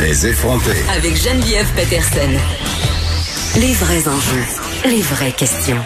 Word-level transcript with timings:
Les 0.00 0.26
effronter. 0.28 0.76
Avec 0.96 1.16
Geneviève 1.16 1.66
Peterson. 1.74 2.30
Les 3.58 3.72
vrais 3.72 4.06
enjeux, 4.06 4.44
les 4.84 5.02
vraies 5.02 5.32
questions. 5.32 5.82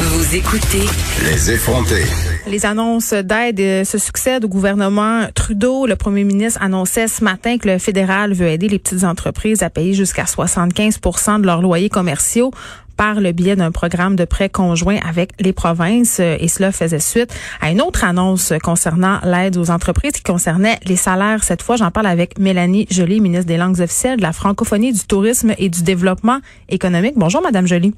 Vous 0.00 0.34
écoutez 0.34 0.86
Les 1.24 1.50
effronter. 1.50 2.04
Les 2.46 2.64
annonces 2.64 3.12
d'aide 3.12 3.60
euh, 3.60 3.84
se 3.84 3.98
succèdent 3.98 4.46
au 4.46 4.48
gouvernement 4.48 5.26
Trudeau. 5.34 5.84
Le 5.86 5.96
premier 5.96 6.24
ministre 6.24 6.62
annonçait 6.62 7.08
ce 7.08 7.22
matin 7.22 7.58
que 7.58 7.68
le 7.68 7.78
fédéral 7.78 8.32
veut 8.32 8.46
aider 8.46 8.68
les 8.68 8.78
petites 8.78 9.04
entreprises 9.04 9.62
à 9.62 9.68
payer 9.68 9.92
jusqu'à 9.92 10.24
75% 10.24 11.42
de 11.42 11.46
leurs 11.46 11.60
loyers 11.60 11.90
commerciaux 11.90 12.52
par 13.02 13.20
le 13.20 13.32
biais 13.32 13.56
d'un 13.56 13.72
programme 13.72 14.14
de 14.14 14.24
prêt 14.24 14.48
conjoint 14.48 14.98
avec 15.04 15.30
les 15.40 15.52
provinces. 15.52 16.20
Euh, 16.20 16.36
et 16.38 16.46
cela 16.46 16.70
faisait 16.70 17.00
suite 17.00 17.34
à 17.60 17.72
une 17.72 17.82
autre 17.82 18.04
annonce 18.04 18.52
concernant 18.62 19.18
l'aide 19.24 19.56
aux 19.56 19.72
entreprises 19.72 20.12
qui 20.12 20.22
concernait 20.22 20.78
les 20.86 20.94
salaires. 20.94 21.42
Cette 21.42 21.62
fois, 21.62 21.74
j'en 21.74 21.90
parle 21.90 22.06
avec 22.06 22.38
Mélanie 22.38 22.86
Joly, 22.88 23.20
ministre 23.20 23.46
des 23.46 23.56
langues 23.56 23.80
officielles, 23.80 24.18
de 24.18 24.22
la 24.22 24.32
francophonie, 24.32 24.92
du 24.92 25.04
tourisme 25.04 25.52
et 25.58 25.68
du 25.68 25.82
développement 25.82 26.38
économique. 26.68 27.14
Bonjour, 27.16 27.42
Madame 27.42 27.66
Joly. 27.66 27.92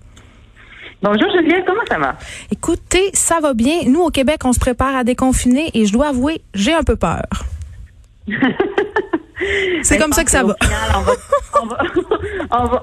Bonjour 1.02 1.30
Juliette, 1.32 1.64
comment 1.66 1.84
ça 1.86 1.98
va? 1.98 2.16
Écoutez, 2.50 3.10
ça 3.12 3.40
va 3.40 3.52
bien. 3.52 3.80
Nous, 3.86 4.00
au 4.00 4.08
Québec, 4.08 4.38
on 4.46 4.54
se 4.54 4.58
prépare 4.58 4.96
à 4.96 5.04
déconfiner 5.04 5.70
et 5.74 5.84
je 5.84 5.92
dois 5.92 6.08
avouer, 6.08 6.40
j'ai 6.54 6.72
un 6.72 6.82
peu 6.82 6.96
peur. 6.96 7.26
C'est 9.82 9.98
comme 9.98 10.12
ça 10.12 10.24
que 10.24 10.30
ça 10.30 10.42
va. 10.44 10.54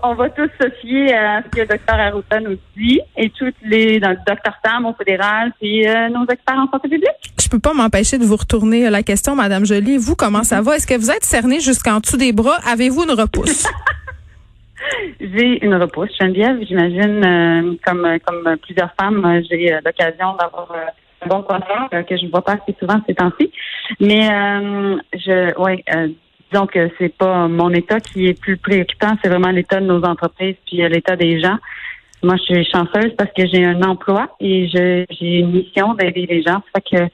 on, 0.03 0.13
va, 0.15 0.29
tous 0.29 0.49
se 0.59 0.69
fier 0.81 1.13
à 1.13 1.41
ce 1.43 1.49
que 1.49 1.61
le 1.61 1.67
docteur 1.67 1.95
Arruta 1.95 2.39
nous 2.39 2.57
dit 2.75 2.99
et 3.17 3.29
toutes 3.29 3.55
les, 3.63 3.99
dans 3.99 4.11
le 4.11 4.17
docteur 4.27 4.53
Tam 4.63 4.85
au 4.85 4.93
fédéral, 4.93 5.51
puis 5.59 5.87
euh, 5.87 6.09
nos 6.09 6.25
experts 6.25 6.57
en 6.57 6.69
santé 6.69 6.89
publique. 6.89 7.33
Je 7.39 7.49
peux 7.49 7.59
pas 7.59 7.73
m'empêcher 7.73 8.17
de 8.17 8.25
vous 8.25 8.37
retourner 8.37 8.89
la 8.89 9.03
question, 9.03 9.35
Madame 9.35 9.65
Jolie. 9.65 9.97
Vous, 9.97 10.15
comment 10.15 10.43
ça 10.43 10.61
va? 10.61 10.75
Est-ce 10.75 10.87
que 10.87 10.95
vous 10.95 11.11
êtes 11.11 11.23
cernée 11.23 11.59
jusqu'en 11.59 11.99
dessous 11.99 12.17
des 12.17 12.33
bras? 12.33 12.57
Avez-vous 12.65 13.03
une 13.03 13.11
repousse? 13.11 13.67
J'ai 15.19 15.63
une 15.63 15.75
repousse, 15.75 16.11
Geneviève. 16.19 16.57
J'imagine, 16.67 17.23
euh, 17.25 17.75
comme 17.85 18.07
comme 18.25 18.57
plusieurs 18.57 18.93
femmes, 18.99 19.23
euh, 19.25 19.41
j'ai 19.49 19.73
euh, 19.73 19.79
l'occasion 19.85 20.35
d'avoir 20.39 20.67
un 21.21 21.27
bon 21.27 21.43
coiffeur 21.43 21.89
que 21.89 22.17
je 22.17 22.25
ne 22.25 22.31
vois 22.31 22.43
pas 22.43 22.53
assez 22.53 22.75
souvent 22.79 22.99
ces 23.07 23.13
temps-ci. 23.13 23.51
Mais 23.99 24.27
je, 25.13 25.55
ouais, 25.59 25.83
disons 26.51 26.67
que 26.67 26.89
c'est 26.97 27.15
pas 27.15 27.47
mon 27.47 27.71
état 27.71 27.99
qui 27.99 28.27
est 28.27 28.39
plus 28.39 28.57
préoccupant, 28.57 29.15
c'est 29.21 29.29
vraiment 29.29 29.51
l'état 29.51 29.79
de 29.79 29.85
nos 29.85 30.03
entreprises 30.03 30.55
puis 30.65 30.77
l'état 30.77 31.15
des 31.15 31.39
gens. 31.39 31.57
Moi, 32.23 32.35
je 32.37 32.53
suis 32.53 32.65
chanceuse 32.65 33.13
parce 33.17 33.31
que 33.35 33.47
j'ai 33.47 33.65
un 33.65 33.81
emploi 33.81 34.35
et 34.39 34.67
j'ai 34.67 35.07
une 35.19 35.51
mission 35.51 35.95
d'aider 35.95 36.27
les 36.29 36.43
gens. 36.43 36.61
Ça 36.73 36.81
que 36.81 37.09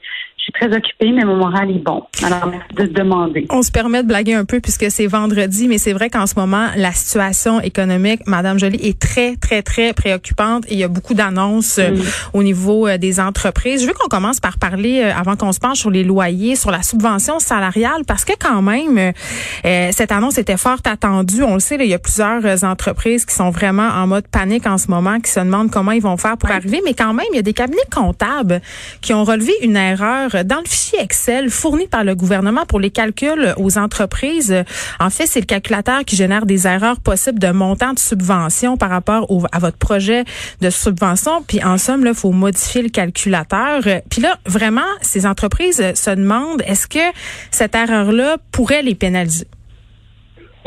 suis 0.48 0.68
très 0.68 0.76
occupée, 0.76 1.12
mais 1.12 1.24
mon 1.24 1.36
moral 1.36 1.70
est 1.70 1.84
bon. 1.84 2.02
Alors, 2.22 2.46
merci 2.46 2.74
de 2.74 2.86
demander. 2.86 3.46
On 3.50 3.62
se 3.62 3.70
permet 3.70 4.02
de 4.02 4.08
blaguer 4.08 4.34
un 4.34 4.44
peu 4.44 4.60
puisque 4.60 4.90
c'est 4.90 5.06
vendredi, 5.06 5.68
mais 5.68 5.78
c'est 5.78 5.92
vrai 5.92 6.10
qu'en 6.10 6.26
ce 6.26 6.34
moment, 6.36 6.68
la 6.76 6.92
situation 6.92 7.60
économique, 7.60 8.20
Madame 8.26 8.58
Jolie, 8.58 8.80
est 8.82 8.98
très, 8.98 9.36
très, 9.36 9.62
très 9.62 9.92
préoccupante 9.92 10.64
et 10.68 10.74
il 10.74 10.78
y 10.78 10.84
a 10.84 10.88
beaucoup 10.88 11.14
d'annonces 11.14 11.78
euh, 11.78 11.96
au 12.32 12.42
niveau 12.42 12.86
euh, 12.86 12.98
des 12.98 13.20
entreprises. 13.20 13.82
Je 13.82 13.86
veux 13.86 13.92
qu'on 13.92 14.08
commence 14.08 14.40
par 14.40 14.58
parler, 14.58 15.02
euh, 15.02 15.12
avant 15.14 15.36
qu'on 15.36 15.52
se 15.52 15.60
penche 15.60 15.78
sur 15.78 15.90
les 15.90 16.04
loyers, 16.04 16.56
sur 16.56 16.70
la 16.70 16.82
subvention 16.82 17.38
salariale, 17.38 18.02
parce 18.06 18.24
que 18.24 18.32
quand 18.38 18.62
même, 18.62 19.12
cette 19.64 20.12
annonce 20.12 20.38
était 20.38 20.56
fort 20.56 20.78
attendue. 20.84 21.42
On 21.42 21.54
le 21.54 21.60
sait, 21.60 21.76
il 21.78 21.86
y 21.86 21.94
a 21.94 21.98
plusieurs 21.98 22.64
entreprises 22.64 23.24
qui 23.24 23.34
sont 23.34 23.50
vraiment 23.50 23.88
en 23.88 24.06
mode 24.06 24.26
panique 24.28 24.66
en 24.66 24.78
ce 24.78 24.88
moment, 24.88 25.20
qui 25.20 25.30
se 25.30 25.40
demandent 25.40 25.70
comment 25.70 25.92
ils 25.92 26.02
vont 26.02 26.16
faire 26.16 26.36
pour 26.36 26.50
arriver, 26.50 26.80
mais 26.84 26.94
quand 26.94 27.12
même, 27.12 27.26
il 27.32 27.36
y 27.36 27.38
a 27.38 27.42
des 27.42 27.52
cabinets 27.52 27.78
comptables 27.94 28.60
qui 29.00 29.12
ont 29.12 29.24
relevé 29.24 29.52
une 29.62 29.76
erreur 29.76 30.30
dans 30.44 30.58
le 30.58 30.68
fichier 30.68 31.00
Excel 31.00 31.50
fourni 31.50 31.86
par 31.86 32.04
le 32.04 32.14
gouvernement 32.14 32.66
pour 32.66 32.80
les 32.80 32.90
calculs 32.90 33.54
aux 33.56 33.78
entreprises, 33.78 34.54
en 35.00 35.10
fait, 35.10 35.26
c'est 35.26 35.40
le 35.40 35.46
calculateur 35.46 36.04
qui 36.04 36.16
génère 36.16 36.46
des 36.46 36.66
erreurs 36.66 37.00
possibles 37.00 37.38
de 37.38 37.50
montant 37.50 37.92
de 37.92 37.98
subvention 37.98 38.76
par 38.76 38.90
rapport 38.90 39.26
à 39.52 39.58
votre 39.58 39.78
projet 39.78 40.24
de 40.60 40.70
subvention. 40.70 41.42
Puis 41.46 41.62
en 41.62 41.78
somme, 41.78 42.04
il 42.06 42.14
faut 42.14 42.32
modifier 42.32 42.82
le 42.82 42.88
calculateur. 42.88 43.82
Puis 44.10 44.22
là, 44.22 44.38
vraiment, 44.46 44.80
ces 45.02 45.26
entreprises 45.26 45.82
se 45.94 46.10
demandent 46.10 46.62
est-ce 46.66 46.86
que 46.86 46.98
cette 47.50 47.74
erreur-là 47.74 48.36
pourrait 48.52 48.82
les 48.82 48.94
pénaliser? 48.94 49.46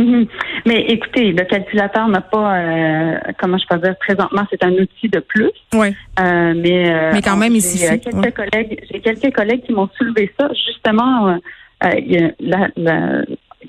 Mhm. 0.01 0.27
Mais 0.65 0.85
écoutez, 0.89 1.31
le 1.31 1.43
calculateur 1.43 2.07
n'a 2.07 2.21
pas, 2.21 2.57
euh, 2.57 3.17
comment 3.39 3.57
je 3.57 3.65
peux 3.69 3.77
dire, 3.77 3.95
présentement, 3.99 4.43
c'est 4.49 4.63
un 4.63 4.71
outil 4.71 5.09
de 5.09 5.19
plus. 5.19 5.51
Oui. 5.73 5.95
Euh, 6.19 6.53
mais, 6.55 6.91
euh, 6.91 7.11
mais 7.13 7.21
quand 7.21 7.37
même, 7.37 7.55
ici. 7.55 7.85
J'ai 7.85 7.99
quelques 7.99 8.33
collègues, 8.35 8.83
j'ai 8.91 8.99
quelques 8.99 9.35
collègues 9.35 9.63
qui 9.63 9.73
m'ont 9.73 9.89
soulevé 9.97 10.31
ça 10.39 10.49
justement 10.53 11.37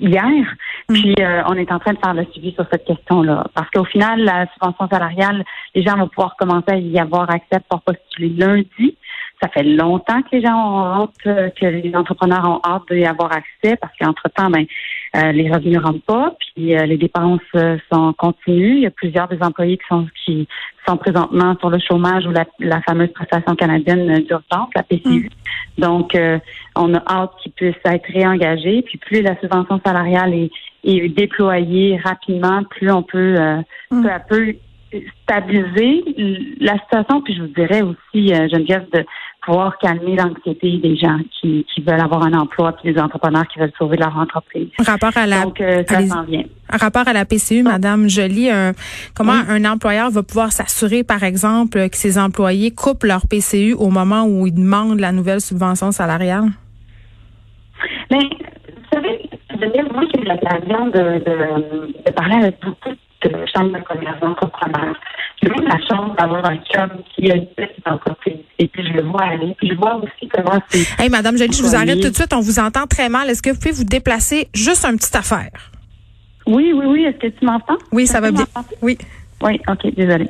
hier. 0.01 0.55
Mm. 0.89 0.93
Puis 0.93 1.15
on 1.47 1.53
est 1.53 1.71
en 1.71 1.79
train 1.79 1.93
de 1.93 1.99
faire 1.99 2.13
le 2.13 2.25
suivi 2.31 2.53
sur 2.53 2.65
cette 2.71 2.85
question-là. 2.85 3.45
Parce 3.53 3.69
qu'au 3.69 3.85
final, 3.85 4.21
la 4.21 4.47
subvention 4.53 4.87
salariale, 4.87 5.43
les 5.75 5.83
gens 5.83 5.97
vont 5.97 6.07
pouvoir 6.07 6.35
commencer 6.35 6.71
à 6.71 6.77
y 6.77 6.99
avoir 6.99 7.29
accès 7.29 7.59
pour 7.69 7.81
postuler 7.81 8.29
lundi. 8.29 8.97
Ça 9.41 9.49
fait 9.49 9.63
longtemps 9.63 10.21
que 10.21 10.29
les 10.37 10.41
gens 10.41 10.55
ont 10.55 11.03
hâte, 11.03 11.53
que 11.59 11.65
les 11.65 11.93
entrepreneurs 11.95 12.49
ont 12.49 12.61
hâte 12.65 12.83
d'y 12.89 13.05
avoir 13.05 13.31
accès 13.31 13.75
parce 13.75 13.93
qu'entre-temps, 13.99 14.49
ben, 14.49 14.65
euh, 15.15 15.31
les 15.31 15.51
revenus 15.51 15.77
ne 15.77 15.83
rentrent 15.83 16.05
pas, 16.05 16.35
puis 16.39 16.75
euh, 16.75 16.87
les 16.87 16.97
dépenses 16.97 17.39
euh, 17.55 17.77
sont 17.91 18.13
continues. 18.13 18.77
Il 18.77 18.79
y 18.79 18.87
a 18.87 18.91
plusieurs 18.91 19.27
des 19.27 19.37
employés 19.41 19.77
qui 19.77 19.85
sont 19.87 20.07
qui 20.25 20.47
sont 20.87 20.97
présentement 20.97 21.55
sur 21.59 21.69
le 21.69 21.77
chômage 21.77 22.25
ou 22.25 22.31
la, 22.31 22.45
la 22.59 22.81
fameuse 22.81 23.11
prestation 23.13 23.55
canadienne 23.55 24.23
d'urgence, 24.23 24.69
la 24.75 24.81
PCU. 24.81 25.29
Mm. 25.77 25.81
Donc, 25.81 26.17
on 26.75 26.93
a 26.93 27.03
hâte 27.07 27.31
qu'ils 27.41 27.51
puissent 27.53 27.75
être 27.85 28.11
réengagés. 28.11 28.81
Puis 28.81 28.97
plus 28.97 29.21
la 29.21 29.39
subvention 29.39 29.79
salariale 29.85 30.33
est, 30.33 30.51
est 30.83 31.09
déployée 31.09 31.97
rapidement, 32.03 32.63
plus 32.63 32.91
on 32.91 33.03
peut 33.03 33.37
mm. 33.91 34.01
peu 34.01 34.09
à 34.09 34.19
peu 34.19 34.55
stabiliser 35.23 36.03
la 36.59 36.77
situation. 36.79 37.21
Puis 37.21 37.35
je 37.35 37.41
vous 37.41 37.53
dirais 37.55 37.81
aussi, 37.81 38.29
Geneviève, 38.29 38.87
de 38.91 39.05
pouvoir 39.45 39.77
calmer 39.77 40.15
l'anxiété 40.15 40.77
des 40.77 40.95
gens 40.95 41.19
qui, 41.31 41.65
qui, 41.73 41.81
veulent 41.81 41.99
avoir 41.99 42.23
un 42.23 42.33
emploi 42.33 42.71
puis 42.73 42.93
des 42.93 42.99
entrepreneurs 42.99 43.47
qui 43.47 43.59
veulent 43.59 43.73
sauver 43.77 43.97
leur 43.97 44.17
entreprise. 44.17 44.69
Rapport 44.79 45.15
à 45.15 45.25
la, 45.25 45.43
Donc, 45.43 45.59
euh, 45.61 45.83
ça 45.87 46.05
s'en 46.05 46.23
vient. 46.23 46.43
Rapport 46.69 47.07
à 47.07 47.13
la 47.13 47.25
PCU, 47.25 47.61
Madame 47.63 48.09
Jolie, 48.09 48.49
comment 49.15 49.33
un 49.47 49.65
employeur 49.65 50.09
va 50.09 50.23
pouvoir 50.23 50.51
s'assurer, 50.51 51.03
par 51.03 51.23
exemple, 51.23 51.89
que 51.89 51.97
ses 51.97 52.17
employés 52.17 52.71
coupent 52.71 53.03
leur 53.03 53.27
PCU 53.27 53.73
au 53.73 53.89
moment 53.89 54.23
où 54.25 54.47
ils 54.47 54.53
demandent 54.53 54.99
la 54.99 55.11
nouvelle 55.11 55.41
subvention 55.41 55.91
salariale? 55.91 56.49
Mais, 58.11 58.19
vous 58.19 58.99
savez, 58.99 59.29
moi, 59.91 60.03
j'ai 60.13 60.21
eu 60.21 60.25
l'occasion 60.25 60.87
de, 60.87 61.19
de, 61.19 62.05
de, 62.05 62.11
parler 62.11 62.35
avec 62.35 62.59
beaucoup 62.61 62.89
de 62.89 63.45
chambres 63.55 63.77
de 63.77 63.83
commerce 63.83 64.19
d'entrepreneurs. 64.19 64.95
J'ai 65.41 65.49
eu 65.49 65.65
la 65.65 65.77
chance 65.87 66.15
d'avoir 66.17 66.45
un 66.45 66.57
chum 66.57 66.89
qui 67.15 67.31
a 67.31 67.35
une 67.35 67.47
petite 67.47 67.87
entreprise. 67.87 68.42
Et 68.63 68.67
puis, 68.69 68.81
je 68.87 68.93
le 68.93 69.03
vois 69.03 69.23
aller. 69.23 69.53
Puis, 69.57 69.69
je 69.69 69.75
vois 69.75 69.95
aussi 69.97 70.29
comment 70.33 70.57
c'est. 70.69 71.01
Hey, 71.01 71.09
Madame 71.09 71.37
Jolie, 71.37 71.51
je 71.51 71.61
vous 71.61 71.75
arrête 71.75 71.99
tout 71.99 72.09
de 72.09 72.15
suite. 72.15 72.33
On 72.33 72.39
vous 72.39 72.59
entend 72.59 72.87
très 72.87 73.09
mal. 73.09 73.29
Est-ce 73.29 73.41
que 73.41 73.49
vous 73.49 73.59
pouvez 73.59 73.73
vous 73.73 73.83
déplacer 73.83 74.47
juste 74.53 74.85
une 74.85 74.95
petite 74.95 75.15
affaire? 75.15 75.51
Oui, 76.47 76.71
oui, 76.73 76.85
oui. 76.87 77.03
Est-ce 77.03 77.17
que 77.17 77.27
tu 77.27 77.45
m'entends? 77.45 77.77
Oui, 77.91 78.07
ça 78.07 78.21
va 78.21 78.31
bien. 78.31 78.45
Oui. 78.81 78.97
Oui, 79.43 79.59
ok, 79.67 79.93
désolée. 79.95 80.29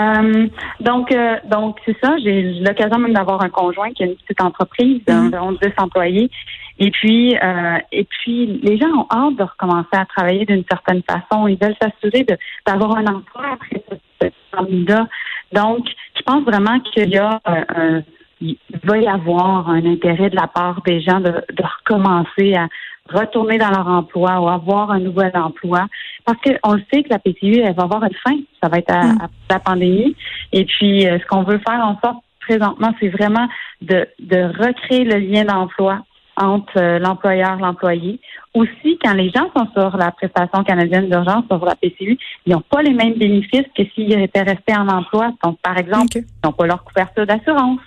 Euh, 0.00 0.48
donc, 0.80 1.12
euh, 1.12 1.36
donc 1.50 1.76
c'est 1.84 1.96
ça. 2.02 2.16
J'ai 2.22 2.60
l'occasion 2.60 2.98
même 2.98 3.12
d'avoir 3.12 3.42
un 3.42 3.50
conjoint 3.50 3.92
qui 3.92 4.04
a 4.04 4.06
une 4.06 4.16
petite 4.16 4.40
entreprise 4.40 5.02
d'environ 5.06 5.52
mm 5.52 5.58
10 5.62 5.72
employés. 5.76 6.30
Et 6.78 6.90
puis, 6.90 7.36
euh, 7.36 7.78
et 7.92 8.04
puis, 8.04 8.58
les 8.62 8.78
gens 8.78 8.88
ont 8.88 9.06
hâte 9.10 9.36
de 9.36 9.42
recommencer 9.42 9.92
à 9.92 10.06
travailler 10.06 10.46
d'une 10.46 10.64
certaine 10.70 11.02
façon. 11.02 11.46
Ils 11.46 11.58
veulent 11.60 11.76
s'assurer 11.80 12.26
d'avoir 12.66 12.96
un 12.96 13.06
emploi 13.06 13.44
après 13.52 13.84
ce, 13.90 14.88
là 14.88 15.06
Donc, 15.52 15.86
je 15.86 16.03
pense 16.24 16.44
vraiment 16.44 16.80
qu'il 16.80 17.10
y 17.10 17.18
a 17.18 17.40
un, 17.44 18.02
il 18.40 18.58
va 18.82 18.98
y 18.98 19.06
avoir 19.06 19.68
un 19.68 19.84
intérêt 19.86 20.30
de 20.30 20.36
la 20.36 20.46
part 20.46 20.82
des 20.82 21.00
gens 21.00 21.20
de, 21.20 21.30
de 21.30 21.62
recommencer 21.62 22.54
à 22.54 22.68
retourner 23.10 23.58
dans 23.58 23.70
leur 23.70 23.86
emploi 23.86 24.40
ou 24.40 24.48
avoir 24.48 24.90
un 24.90 25.00
nouvel 25.00 25.32
emploi. 25.34 25.86
Parce 26.24 26.38
qu'on 26.40 26.74
le 26.74 26.82
sait 26.92 27.02
que 27.02 27.10
la 27.10 27.18
PTU, 27.18 27.60
elle 27.60 27.74
va 27.74 27.84
avoir 27.84 28.02
une 28.04 28.14
fin. 28.24 28.36
Ça 28.62 28.68
va 28.68 28.78
être 28.78 28.92
à, 28.92 29.04
mm. 29.04 29.28
la 29.50 29.58
pandémie. 29.58 30.16
Et 30.52 30.64
puis, 30.64 31.06
euh, 31.06 31.18
ce 31.18 31.26
qu'on 31.26 31.42
veut 31.42 31.60
faire 31.66 31.80
en 31.80 31.98
sorte 32.02 32.22
présentement, 32.40 32.92
c'est 33.00 33.08
vraiment 33.08 33.46
de, 33.82 34.06
de 34.20 34.42
recréer 34.58 35.04
le 35.04 35.18
lien 35.18 35.44
d'emploi 35.44 36.00
entre 36.36 36.78
euh, 36.78 36.98
l'employeur 36.98 37.58
et 37.58 37.62
l'employé. 37.62 38.20
Aussi, 38.54 38.98
quand 39.02 39.14
les 39.14 39.30
gens 39.30 39.50
sont 39.56 39.66
sur 39.72 39.96
la 39.96 40.10
prestation 40.12 40.62
canadienne 40.64 41.08
d'urgence, 41.08 41.44
sur 41.50 41.64
la 41.64 41.74
PCU, 41.74 42.18
ils 42.46 42.52
n'ont 42.52 42.62
pas 42.68 42.82
les 42.82 42.94
mêmes 42.94 43.14
bénéfices 43.14 43.66
que 43.76 43.82
s'ils 43.94 44.12
étaient 44.12 44.42
restés 44.42 44.76
en 44.76 44.88
emploi. 44.88 45.32
Donc, 45.42 45.58
par 45.60 45.76
exemple, 45.76 46.18
ils 46.18 46.24
n'ont 46.44 46.52
pas 46.52 46.66
leur 46.66 46.84
couverture 46.84 47.26
d'assurance. 47.26 47.80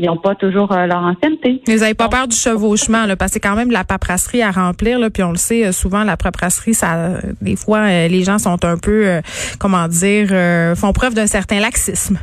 Ils 0.00 0.06
n'ont 0.06 0.16
pas 0.16 0.36
toujours 0.36 0.70
euh, 0.70 0.86
leur 0.86 1.02
ancienneté. 1.02 1.60
Vous 1.66 1.78
n'avez 1.78 1.94
pas 1.94 2.08
peur 2.08 2.28
du 2.28 2.36
chevauchement, 2.36 3.04
là, 3.06 3.16
parce 3.16 3.32
que 3.32 3.34
c'est 3.34 3.48
quand 3.48 3.56
même 3.56 3.68
de 3.68 3.72
la 3.72 3.82
paperasserie 3.82 4.42
à 4.42 4.52
remplir, 4.52 4.98
là, 5.00 5.10
puis 5.10 5.24
on 5.24 5.32
le 5.32 5.36
sait, 5.36 5.66
euh, 5.66 5.72
souvent, 5.72 6.04
la 6.04 6.16
paperasserie, 6.16 6.74
ça, 6.74 7.14
des 7.40 7.56
fois, 7.56 7.88
les 8.06 8.22
gens 8.22 8.38
sont 8.38 8.64
un 8.64 8.78
peu, 8.78 9.08
euh, 9.08 9.20
comment 9.58 9.88
dire, 9.88 10.28
euh, 10.30 10.76
font 10.76 10.92
preuve 10.92 11.14
d'un 11.14 11.26
certain 11.26 11.58
laxisme. 11.58 12.18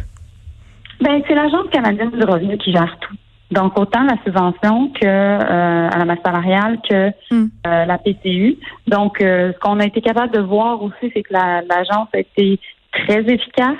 Ben, 1.01 1.21
c'est 1.27 1.35
l'Agence 1.35 1.67
canadienne 1.71 2.11
du 2.11 2.23
revenu 2.23 2.57
qui 2.57 2.71
gère 2.71 2.97
tout. 3.01 3.15
Donc, 3.51 3.77
autant 3.79 4.03
la 4.03 4.15
subvention 4.25 4.89
que 4.99 5.05
euh, 5.05 5.89
à 5.89 5.97
la 5.97 6.05
masse 6.05 6.19
salariale 6.25 6.79
que 6.89 7.09
Hmm. 7.31 7.47
euh, 7.67 7.85
la 7.85 7.97
PCU. 7.97 8.57
Donc, 8.87 9.21
euh, 9.21 9.53
ce 9.53 9.59
qu'on 9.59 9.79
a 9.79 9.85
été 9.85 10.01
capable 10.01 10.33
de 10.33 10.39
voir 10.41 10.81
aussi, 10.81 11.11
c'est 11.13 11.21
que 11.23 11.31
la- 11.33 11.61
l'agence 11.61 12.07
a 12.13 12.19
été 12.19 12.59
très 12.91 13.21
efficace. 13.21 13.77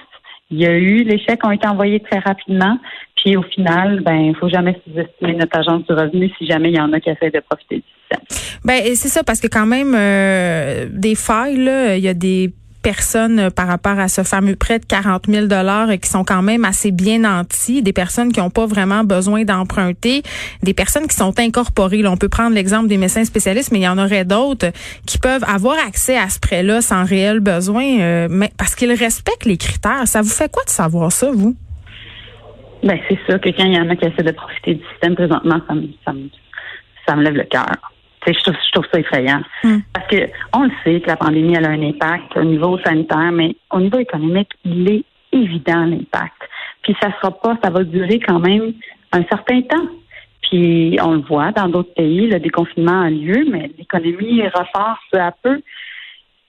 Il 0.52 0.60
y 0.60 0.66
a 0.68 0.78
eu, 0.78 1.04
les 1.04 1.18
chèques 1.18 1.46
ont 1.46 1.52
été 1.52 1.68
envoyés 1.68 2.00
très 2.00 2.20
rapidement. 2.20 2.78
Puis 3.16 3.36
au 3.36 3.42
final, 3.42 4.02
ben, 4.02 4.14
il 4.18 4.36
faut 4.36 4.50
jamais 4.50 4.80
sous-estimer 4.86 5.34
notre 5.34 5.58
agence 5.58 5.84
du 5.88 5.94
revenu 5.94 6.30
si 6.38 6.46
jamais 6.46 6.70
il 6.70 6.76
y 6.76 6.80
en 6.80 6.94
a 6.94 7.00
qui 7.00 7.10
essaient 7.10 7.32
de 7.32 7.40
profiter 7.50 7.78
du 7.78 7.84
système. 8.00 8.60
Ben 8.64 8.82
c'est 8.96 9.08
ça 9.08 9.24
parce 9.24 9.42
que 9.42 9.48
quand 9.48 9.66
même 9.66 9.96
euh, 9.96 10.88
des 10.92 11.16
failles 11.16 11.58
là, 11.58 11.96
il 11.98 12.04
y 12.04 12.08
a 12.08 12.14
des 12.14 12.54
personnes 12.86 13.40
euh, 13.40 13.50
par 13.50 13.66
rapport 13.66 13.98
à 13.98 14.08
ce 14.08 14.22
fameux 14.22 14.56
prêt 14.56 14.78
de 14.78 14.86
40 14.86 15.26
000 15.28 15.48
dollars 15.48 15.90
qui 16.00 16.08
sont 16.08 16.24
quand 16.24 16.44
même 16.44 16.66
assez 16.66 16.92
bien 16.92 17.20
nantis, 17.20 17.82
des 17.82 17.94
personnes 17.94 18.32
qui 18.32 18.40
n'ont 18.40 18.52
pas 18.52 18.68
vraiment 18.68 19.04
besoin 19.04 19.44
d'emprunter, 19.44 20.22
des 20.62 20.76
personnes 20.76 21.08
qui 21.08 21.16
sont 21.16 21.34
incorporées. 21.40 22.06
On 22.06 22.16
peut 22.16 22.30
prendre 22.30 22.54
l'exemple 22.54 22.88
des 22.88 22.98
médecins 22.98 23.26
spécialistes, 23.26 23.72
mais 23.72 23.80
il 23.80 23.84
y 23.84 23.88
en 23.88 23.98
aurait 23.98 24.24
d'autres 24.24 24.68
qui 25.08 25.18
peuvent 25.18 25.44
avoir 25.48 25.76
accès 25.88 26.16
à 26.16 26.30
ce 26.30 26.40
prêt-là 26.40 26.82
sans 26.82 27.04
réel 27.06 27.40
besoin, 27.40 27.86
euh, 28.00 28.28
mais 28.30 28.52
parce 28.56 28.76
qu'ils 28.76 28.94
respectent 28.94 29.46
les 29.46 29.58
critères. 29.58 30.06
Ça 30.06 30.22
vous 30.22 30.30
fait 30.30 30.52
quoi 30.52 30.64
de 30.64 30.70
savoir 30.70 31.12
ça, 31.12 31.32
vous? 31.32 31.56
Ben, 32.84 33.00
c'est 33.10 33.18
sûr 33.28 33.42
que 33.42 33.50
quand 33.50 33.66
il 33.66 33.74
y 33.74 33.80
en 33.80 33.90
a 33.90 33.96
qui 33.96 34.06
essaient 34.06 34.22
de 34.22 34.32
profiter 34.32 34.76
du 34.76 34.84
système 34.92 35.16
présentement, 35.16 35.60
ça 35.68 35.74
me, 35.74 35.88
ça 36.06 36.14
me, 36.14 36.30
ça 37.08 37.16
me 37.16 37.24
lève 37.24 37.34
le 37.34 37.46
cœur. 37.46 37.95
Je 38.28 38.40
trouve, 38.40 38.56
je 38.56 38.72
trouve 38.72 38.86
ça 38.92 39.00
effrayant. 39.00 39.42
Hmm. 39.64 39.80
Parce 39.94 40.08
que 40.08 40.30
on 40.54 40.64
le 40.64 40.72
sait 40.84 41.02
que 41.02 41.08
la 41.08 41.18
pandémie 41.18 41.56
elle 41.56 41.66
a 41.66 41.70
un 41.70 41.82
impact 41.82 42.36
au 42.36 42.44
niveau 42.44 42.78
sanitaire, 42.80 43.32
mais 43.32 43.56
au 43.72 43.80
niveau 43.80 44.00
économique, 44.00 44.50
il 44.64 44.90
est 44.90 45.04
évident 45.32 45.86
l'impact. 45.86 46.34
Puis 46.84 46.96
ça 47.02 47.10
sera 47.20 47.32
pas, 47.32 47.58
ça 47.64 47.70
va 47.70 47.84
durer 47.84 48.20
quand 48.20 48.40
même 48.40 48.74
un 49.12 49.24
certain 49.24 49.62
temps. 49.62 49.88
Puis 50.44 50.98
on 51.02 51.14
le 51.14 51.22
voit 51.22 51.52
dans 51.52 51.68
d'autres 51.68 51.94
pays, 51.94 52.28
le 52.28 52.40
déconfinement 52.40 53.02
a 53.02 53.10
lieu, 53.10 53.46
mais 53.52 53.72
l'économie 53.78 54.44
repart 54.44 55.00
peu 55.12 55.20
à 55.20 55.32
peu. 55.44 55.62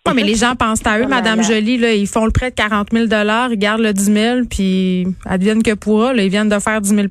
Oui, 0.06 0.12
mais 0.14 0.22
les 0.22 0.36
gens 0.36 0.54
pensent 0.54 0.86
à 0.86 1.00
eux, 1.00 1.06
Madame 1.06 1.42
Jolie, 1.42 1.78
là, 1.78 1.92
ils 1.92 2.06
font 2.06 2.26
le 2.26 2.30
prêt 2.30 2.50
de 2.50 2.54
40 2.54 2.92
000 2.92 3.06
ils 3.06 3.58
gardent 3.58 3.80
le 3.80 3.92
10 3.92 4.04
000 4.04 4.38
puis 4.48 5.06
adviennent 5.24 5.64
que 5.64 5.74
pourra, 5.74 6.12
là, 6.12 6.22
ils 6.22 6.30
viennent 6.30 6.48
de 6.48 6.58
faire 6.60 6.80
10 6.80 6.94
000 6.94 7.08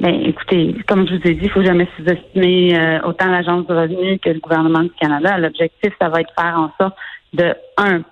Ben, 0.00 0.14
écoutez, 0.24 0.74
comme 0.88 1.06
je 1.06 1.14
vous 1.16 1.26
ai 1.28 1.34
dit, 1.34 1.40
il 1.44 1.50
faut 1.50 1.62
jamais 1.62 1.86
sous-estimer 1.96 2.74
euh, 2.78 3.00
autant 3.02 3.26
l'Agence 3.26 3.66
du 3.66 3.72
revenu 3.72 4.18
que 4.18 4.30
le 4.30 4.40
gouvernement 4.40 4.82
du 4.82 4.90
Canada. 5.00 5.36
L'objectif, 5.38 5.92
ça 6.00 6.08
va 6.08 6.20
être 6.22 6.30
de 6.36 6.42
faire 6.42 6.58
en 6.58 6.72
sorte 6.80 6.96
de, 7.34 7.54
un, 7.76 8.02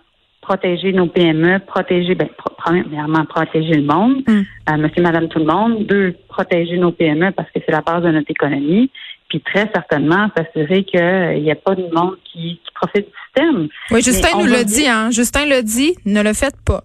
protéger 0.43 0.93
nos 0.93 1.07
PME, 1.07 1.61
protéger, 1.67 2.15
ben, 2.15 2.29
pro- 2.37 2.55
premièrement, 2.59 3.25
protéger 3.25 3.75
le 3.75 3.83
monde, 3.85 4.23
Mm. 4.27 4.41
euh, 4.71 4.77
monsieur, 4.77 5.03
madame, 5.03 5.29
tout 5.29 5.39
le 5.39 5.47
monde. 5.47 5.87
Deux, 5.87 6.15
protéger 6.29 6.77
nos 6.77 6.93
PME 6.93 7.33
parce 7.33 7.51
que 7.51 7.61
c'est 7.65 7.73
la 7.73 7.81
base 7.81 8.03
de 8.03 8.11
notre 8.11 8.31
économie. 8.31 8.91
Puis 9.31 9.41
très 9.43 9.71
certainement, 9.75 10.29
s'assurer 10.37 10.85
qu'il 10.85 11.43
n'y 11.43 11.51
a 11.51 11.55
pas 11.55 11.75
de 11.75 11.83
monde 11.95 12.17
qui, 12.25 12.61
qui 12.65 12.73
profite 12.75 13.07
du 13.07 13.13
système. 13.27 13.69
Oui, 13.91 14.03
Justin 14.03 14.39
nous 14.39 14.47
l'a 14.47 14.65
dit, 14.65 14.87
hein. 14.89 15.11
Justin 15.11 15.45
l'a 15.47 15.61
dit, 15.63 15.95
ne 16.07 16.23
le 16.23 16.33
faites 16.33 16.57
pas. 16.65 16.83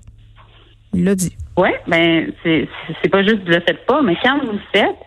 Il 0.93 1.05
l'a 1.05 1.15
dit. 1.15 1.35
Oui, 1.55 1.69
ben 1.87 2.31
c'est 2.41 2.67
c'est 3.01 3.09
pas 3.09 3.21
juste 3.23 3.39
vous 3.43 3.51
le 3.51 3.61
faites 3.61 3.85
pas, 3.85 4.01
mais 4.01 4.17
quand 4.23 4.39
vous 4.43 4.53
le 4.53 4.61
faites, 4.73 4.97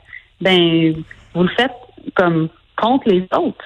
ben 0.40 0.94
vous 1.34 1.42
le 1.42 1.48
faites 1.50 1.72
comme 2.14 2.48
contre 2.76 3.08
les 3.08 3.26
autres. 3.36 3.64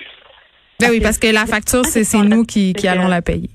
Ben 0.80 0.88
oui, 0.90 1.00
parce 1.00 1.18
que 1.18 1.26
la 1.26 1.44
facture, 1.46 1.84
c'est 1.84 2.04
c'est 2.04 2.22
nous 2.22 2.44
qui, 2.44 2.72
qui 2.72 2.88
allons 2.88 3.08
la 3.08 3.20
payer. 3.20 3.50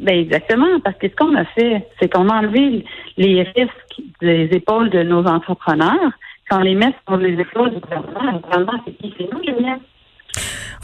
Ben 0.00 0.18
exactement, 0.18 0.80
parce 0.82 0.96
que 0.96 1.08
ce 1.08 1.14
qu'on 1.14 1.36
a 1.36 1.44
fait, 1.44 1.86
c'est 2.00 2.12
qu'on 2.12 2.28
a 2.28 2.38
enlevé 2.38 2.84
les 3.16 3.42
risques 3.42 4.02
des 4.20 4.48
épaules 4.52 4.90
de 4.90 5.02
nos 5.02 5.24
entrepreneurs, 5.26 6.10
qu'on 6.50 6.60
les 6.60 6.74
met 6.74 6.92
sur 7.06 7.18
les 7.18 7.38
épaules 7.38 7.74
du 7.74 7.80
gouvernement. 7.80 8.32
Le 8.32 8.38
gouvernement, 8.38 8.82
c'est 8.84 8.92
qui? 8.96 9.14
C'est 9.16 9.28
nous, 9.32 9.42
Julien. 9.44 9.78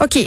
OK. 0.01 0.17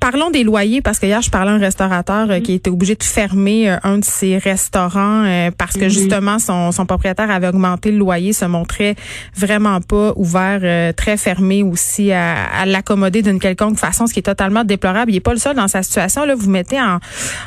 Parlons 0.00 0.30
des 0.30 0.44
loyers 0.44 0.82
parce 0.82 0.98
que 0.98 1.06
hier 1.06 1.22
je 1.22 1.30
parlais 1.30 1.50
à 1.50 1.54
un 1.54 1.58
restaurateur 1.58 2.30
euh, 2.30 2.40
qui 2.40 2.52
était 2.52 2.68
obligé 2.68 2.94
de 2.94 3.02
fermer 3.02 3.70
euh, 3.70 3.76
un 3.84 3.98
de 3.98 4.04
ses 4.04 4.36
restaurants 4.36 5.24
euh, 5.24 5.50
parce 5.56 5.78
que 5.78 5.88
justement 5.88 6.38
son, 6.38 6.72
son 6.72 6.84
propriétaire 6.84 7.30
avait 7.30 7.48
augmenté 7.48 7.90
le 7.90 7.96
loyer, 7.96 8.34
se 8.34 8.44
montrait 8.44 8.96
vraiment 9.34 9.80
pas 9.80 10.12
ouvert, 10.16 10.60
euh, 10.62 10.92
très 10.92 11.16
fermé 11.16 11.62
aussi 11.62 12.12
à, 12.12 12.34
à 12.34 12.66
l'accommoder 12.66 13.22
d'une 13.22 13.38
quelconque 13.40 13.78
façon, 13.78 14.06
ce 14.06 14.12
qui 14.12 14.18
est 14.18 14.24
totalement 14.24 14.62
déplorable. 14.62 15.10
Il 15.10 15.16
est 15.16 15.20
pas 15.20 15.32
le 15.32 15.38
seul 15.38 15.56
dans 15.56 15.68
sa 15.68 15.82
situation. 15.82 16.26
Là, 16.26 16.34
vous 16.34 16.50
mettez 16.50 16.78
en, 16.78 16.98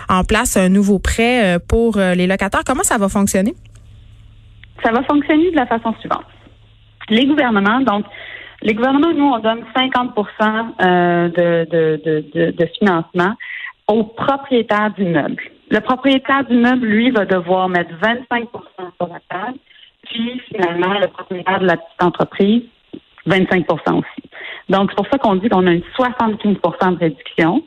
en 0.10 0.24
place 0.24 0.58
un 0.58 0.70
nouveau 0.70 0.98
prêt 0.98 1.58
euh, 1.58 1.60
pour 1.60 1.98
les 1.98 2.26
locataires. 2.26 2.64
Comment 2.66 2.84
ça 2.84 2.98
va 2.98 3.08
fonctionner? 3.08 3.54
Ça 4.84 4.92
va 4.92 5.04
fonctionner 5.04 5.52
de 5.52 5.56
la 5.56 5.68
façon 5.68 5.94
suivante. 6.00 6.26
Les 7.10 7.28
gouvernements, 7.28 7.82
donc, 7.82 8.04
les 8.62 8.74
gouvernements, 8.74 9.14
nous, 9.14 9.26
on 9.26 9.40
donne 9.40 9.64
50 9.76 10.12
euh, 10.18 11.30
de, 11.30 11.70
de, 11.70 12.02
de, 12.34 12.52
de, 12.52 12.66
financement 12.80 13.34
aux 13.88 14.04
propriétaires 14.04 14.92
d'immeubles. 14.98 15.44
Le 15.70 15.80
propriétaire 15.80 16.44
d'immeuble, 16.46 16.86
lui, 16.86 17.12
va 17.12 17.26
devoir 17.26 17.70
mettre 17.70 17.92
25 18.02 18.48
sur 19.00 19.08
la 19.08 19.20
table, 19.30 19.58
puis 20.04 20.42
finalement, 20.48 21.00
le 21.00 21.08
propriétaire 21.08 21.60
de 21.60 21.68
la 21.68 21.78
petite 21.78 22.04
entreprise, 22.04 22.64
25% 23.28 24.00
aussi. 24.00 24.30
Donc, 24.70 24.90
c'est 24.90 24.96
pour 24.96 25.08
ça 25.12 25.18
qu'on 25.18 25.36
dit 25.36 25.50
qu'on 25.50 25.68
a 25.68 25.72
une 25.72 25.84
75% 25.98 26.94
de 26.94 27.00
réduction. 27.00 27.64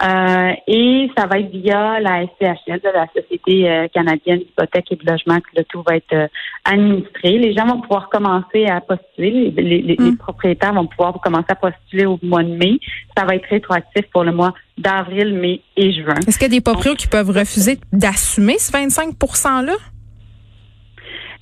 Euh, 0.00 0.52
et 0.66 1.10
ça 1.16 1.26
va 1.26 1.38
être 1.38 1.50
via 1.50 2.00
la 2.00 2.24
SCHL, 2.24 2.80
la 2.82 3.06
Société 3.14 3.70
euh, 3.70 3.88
canadienne 3.88 4.38
d'hypothèque 4.38 4.90
et 4.90 4.96
de 4.96 5.10
logement, 5.10 5.38
que 5.38 5.56
le 5.56 5.64
tout 5.64 5.82
va 5.86 5.96
être 5.96 6.12
euh, 6.14 6.26
administré. 6.64 7.38
Les 7.38 7.54
gens 7.54 7.66
vont 7.66 7.80
pouvoir 7.80 8.08
commencer 8.08 8.66
à 8.66 8.80
postuler. 8.80 9.52
Les, 9.56 9.82
les 9.82 10.16
propriétaires 10.18 10.72
vont 10.72 10.86
pouvoir 10.86 11.20
commencer 11.20 11.50
à 11.50 11.54
postuler 11.54 12.06
au 12.06 12.18
mois 12.22 12.42
de 12.42 12.56
mai. 12.56 12.78
Ça 13.16 13.24
va 13.24 13.36
être 13.36 13.46
rétroactif 13.48 14.06
pour 14.12 14.24
le 14.24 14.32
mois 14.32 14.54
d'avril, 14.78 15.34
mai 15.34 15.60
et 15.76 15.92
juin. 15.92 16.14
Est-ce 16.26 16.38
qu'il 16.38 16.50
y 16.50 16.56
a 16.56 16.58
des 16.58 16.62
proprios 16.62 16.94
qui 16.94 17.06
peuvent 17.06 17.30
refuser 17.30 17.78
d'assumer 17.92 18.58
ce 18.58 18.72
25 18.72 19.14
%-là? 19.14 19.74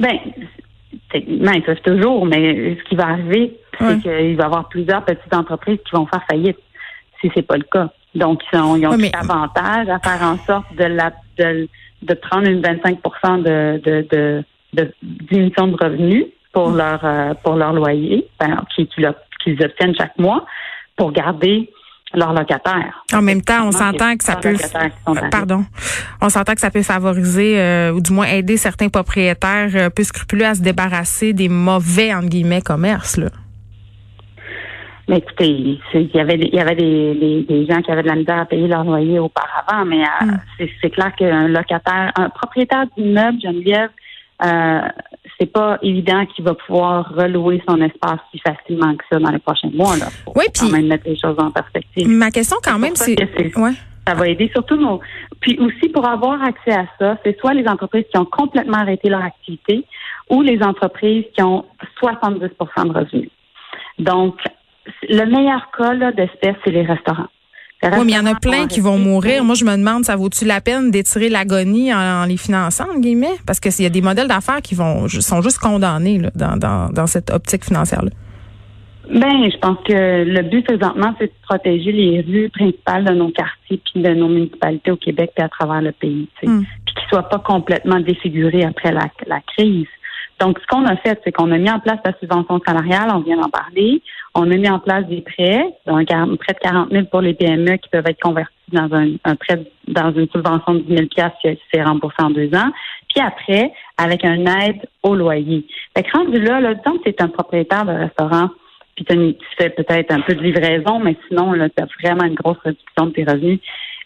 Ben, 0.01 0.19
techniquement, 1.13 1.53
ils 1.53 1.63
peuvent 1.63 1.81
toujours, 1.83 2.27
mais 2.27 2.77
ce 2.77 2.89
qui 2.89 2.97
va 2.97 3.09
arriver, 3.09 3.57
c'est 3.79 4.01
qu'il 4.03 4.37
va 4.37 4.43
y 4.43 4.47
avoir 4.47 4.69
plusieurs 4.69 5.05
petites 5.05 5.35
entreprises 5.35 5.79
qui 5.85 5.95
vont 5.95 6.07
faire 6.07 6.25
faillite 6.29 6.59
si 7.21 7.31
c'est 7.35 7.47
pas 7.47 7.57
le 7.57 7.65
cas. 7.65 7.91
Donc, 8.15 8.43
ils, 8.53 8.59
sont, 8.59 8.77
ils 8.77 8.87
ont 8.87 8.97
tout 8.97 9.07
avantage 9.13 9.89
à 9.89 9.99
faire 10.01 10.23
en 10.23 10.37
sorte 10.39 10.75
de 10.77 10.85
la 10.85 11.13
de, 11.39 11.69
de 12.03 12.15
prendre 12.15 12.49
une 12.49 12.61
25 12.61 12.99
de, 13.43 13.81
de, 13.85 14.07
de, 14.11 14.45
de 14.73 14.93
diminution 15.03 15.69
de 15.69 15.77
revenus 15.83 16.27
pour 16.53 16.71
leur 16.71 17.01
euh, 17.05 17.35
pour 17.43 17.55
leur 17.55 17.73
loyer, 17.73 18.27
ben, 18.39 18.63
qu'ils 18.75 19.65
obtiennent 19.65 19.95
chaque 19.97 20.19
mois 20.19 20.45
pour 20.97 21.13
garder 21.13 21.71
leurs 22.13 22.33
locataires. 22.33 23.05
En 23.13 23.23
même 23.23 23.43
temps, 23.43 23.69
on 23.69 23.73
s'entend 23.73 24.17
que 24.17 24.25
ça 24.25 24.37
peut, 24.37 24.57
pardon, 25.31 25.65
on 26.21 26.29
s'entend 26.29 26.55
que 26.55 26.61
ça 26.61 26.71
peut 26.71 26.83
favoriser 26.83 27.61
euh, 27.61 27.93
ou 27.93 28.01
du 28.01 28.13
moins 28.13 28.27
aider 28.27 28.57
certains 28.57 28.89
propriétaires 28.89 29.71
euh, 29.75 29.91
peu 29.91 30.03
scrupuleux 30.03 30.47
à 30.47 30.55
se 30.55 30.63
débarrasser 30.63 31.33
des 31.33 31.49
mauvais 31.49 32.13
entre 32.13 32.29
guillemets 32.29 32.63
commerces. 32.63 33.17
Là. 33.17 33.29
Mais 35.11 35.19
écoutez, 35.19 35.49
il 35.95 36.11
y 36.15 36.21
avait, 36.21 36.37
des- 36.37 36.47
il 36.47 36.55
y 36.55 36.61
avait 36.61 36.77
des, 36.77 37.15
des, 37.15 37.43
des 37.43 37.67
gens 37.67 37.83
qui 37.83 37.91
avaient 37.91 38.03
de 38.05 38.09
la 38.09 38.15
misère 38.15 38.39
à 38.39 38.45
payer 38.47 38.69
leur 38.69 38.85
loyer 38.85 39.19
auparavant, 39.19 39.85
mais 39.85 40.03
euh, 40.03 40.25
Mm. 40.27 40.39
c'est, 40.57 40.71
c'est 40.81 40.91
clair 40.91 41.13
qu'un 41.17 41.49
locataire, 41.49 42.13
un 42.17 42.29
propriétaire 42.31 42.85
d'immeuble, 42.97 43.41
Geneviève, 43.43 43.91
euh, 44.45 44.81
c'est 45.39 45.53
pas 45.53 45.79
évident 45.83 46.25
qu'il 46.27 46.45
va 46.45 46.55
pouvoir 46.55 47.13
relouer 47.15 47.61
son 47.69 47.81
espace 47.81 48.21
si 48.31 48.39
facilement 48.39 48.95
que 48.95 49.05
ça 49.11 49.19
dans 49.19 49.31
les 49.33 49.41
prochains 49.41 49.71
mois. 49.75 49.97
Là. 49.97 50.07
Faut 50.25 50.33
Oui, 50.37 50.45
quand 50.55 50.67
puis- 50.67 50.73
même 50.73 50.87
mettre 50.87 51.09
les 51.09 51.19
choses 51.19 51.37
en 51.39 51.51
perspective. 51.51 52.07
Ma 52.09 52.31
question 52.31 52.57
quand 52.63 52.79
même, 52.79 52.91
pour 52.91 52.99
ça 52.99 53.05
c'est, 53.07 53.17
que 53.17 53.25
c'est- 53.37 53.59
ouais. 53.59 53.73
Ça 54.07 54.15
va 54.15 54.29
aider 54.29 54.49
surtout 54.55 54.77
nos. 54.77 55.01
Puis 55.41 55.59
aussi 55.59 55.89
pour 55.91 56.07
avoir 56.09 56.43
accès 56.43 56.73
à 56.73 56.87
ça, 57.01 57.19
c'est 57.25 57.39
soit 57.41 57.53
les 57.55 57.67
entreprises 57.67 58.05
qui 58.13 58.17
ont 58.19 58.25
complètement 58.25 58.79
arrêté 58.79 59.09
leur 59.09 59.23
activité 59.25 59.85
ou 60.31 60.41
les 60.43 60.63
entreprises 60.63 61.25
qui 61.35 61.43
ont 61.43 61.65
70% 62.01 62.85
de 62.87 62.93
revenus. 62.93 63.31
Donc, 63.99 64.37
le 65.11 65.27
meilleur 65.27 65.71
cas 65.77 65.95
d'espèce, 66.13 66.57
c'est 66.65 66.71
les 66.71 66.83
restaurants. 66.83 67.29
Oui, 67.83 68.05
mais 68.05 68.13
il 68.13 68.17
y 68.17 68.19
en 68.19 68.27
a 68.27 68.35
plein 68.35 68.67
qui 68.67 68.81
vont 68.81 68.99
mourir. 68.99 69.43
Moi, 69.43 69.55
je 69.55 69.65
me 69.65 69.75
demande, 69.75 70.05
ça 70.05 70.15
vaut-tu 70.15 70.45
la 70.45 70.61
peine 70.61 70.91
d'étirer 70.91 71.31
l'agonie 71.31 71.95
en, 71.95 72.27
les 72.27 72.37
finançant, 72.37 72.85
en 72.95 73.01
guillemets? 73.01 73.39
Parce 73.47 73.59
qu'il 73.59 73.83
y 73.83 73.87
a 73.87 73.91
des 73.91 74.03
modèles 74.03 74.29
d'affaires 74.29 74.61
qui 74.61 74.75
vont 74.75 75.09
sont 75.09 75.41
juste 75.41 75.59
condamnés 75.59 76.19
là, 76.19 76.31
dans, 76.35 76.57
dans, 76.59 76.91
dans 76.93 77.07
cette 77.07 77.31
optique 77.31 77.65
financière-là. 77.65 78.11
Ben, 79.11 79.51
je 79.51 79.57
pense 79.59 79.79
que 79.89 80.25
le 80.25 80.43
but 80.43 80.65
présentement, 80.65 81.15
c'est 81.19 81.27
de 81.27 81.33
protéger 81.43 81.91
les 81.91 82.21
rues 82.21 82.51
principales 82.51 83.05
de 83.05 83.15
nos 83.15 83.31
quartiers 83.31 83.81
puis 83.83 84.03
de 84.03 84.11
nos 84.11 84.29
municipalités 84.29 84.91
au 84.91 84.97
Québec 84.97 85.33
et 85.39 85.43
à 85.43 85.49
travers 85.49 85.81
le 85.81 85.93
pays, 85.93 86.29
mm. 86.43 86.61
puis 86.85 86.95
qu'ils 86.95 87.09
soient 87.09 87.29
pas 87.29 87.39
complètement 87.39 87.99
défigurés 87.99 88.65
après 88.65 88.93
la, 88.93 89.09
la 89.27 89.41
crise. 89.57 89.89
Donc, 90.41 90.59
ce 90.59 90.67
qu'on 90.67 90.87
a 90.87 90.97
fait, 90.97 91.21
c'est 91.23 91.33
qu'on 91.33 91.53
a 91.53 91.59
mis 91.59 91.71
en 91.71 91.81
place 91.81 91.99
la 92.05 92.15
subvention 92.19 92.61
salariale, 92.67 93.11
on 93.15 93.21
vient 93.21 93.37
d'en 93.37 93.51
parler. 93.51 94.03
On 94.35 94.51
a 94.51 94.57
mis 94.57 94.71
en 94.71 94.79
place 94.79 95.07
des 95.07 95.21
prêts, 95.21 95.65
donc 95.87 96.07
près 96.07 96.55
de 96.55 96.59
40 96.61 96.91
000 96.91 97.05
pour 97.07 97.21
les 97.21 97.35
PME 97.35 97.77
qui 97.77 97.89
peuvent 97.91 98.07
être 98.07 98.21
convertis 98.21 98.55
dans 98.73 98.89
un, 98.95 99.35
prêt, 99.35 99.61
dans 99.89 100.13
une 100.13 100.29
subvention 100.29 100.75
de 100.75 100.81
10 100.81 100.97
000 100.97 101.09
qui 101.09 101.59
s'est 101.75 101.83
remboursé 101.83 102.23
en 102.23 102.31
deux 102.31 102.55
ans. 102.55 102.71
Puis 103.09 103.21
après, 103.21 103.73
avec 103.99 104.25
un 104.25 104.47
aide 104.47 104.89
au 105.03 105.15
loyer. 105.15 105.67
Fait 105.97 106.05
que 106.05 106.17
rendu 106.17 106.41
là, 106.41 106.61
là, 106.61 106.75
disons 106.75 106.97
que 106.99 107.03
c'est 107.07 107.21
un 107.21 107.29
propriétaire 107.29 107.85
de 107.85 107.93
restaurant, 107.93 108.51
puis 108.95 109.05
tu 109.05 109.37
fais 109.59 109.71
peut-être 109.71 110.13
un 110.13 110.21
peu 110.21 110.35
de 110.35 110.43
livraison, 110.43 111.01
mais 111.01 111.17
sinon, 111.29 111.53
là, 111.53 111.69
tu 111.69 111.83
as 111.83 111.87
vraiment 112.03 112.25
une 112.25 112.35
grosse 112.35 112.59
réduction 112.65 113.07
de 113.07 113.11
tes 113.11 113.25
revenus. 113.25 113.59